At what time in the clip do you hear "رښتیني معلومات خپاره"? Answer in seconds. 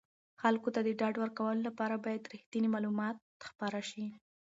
2.33-3.81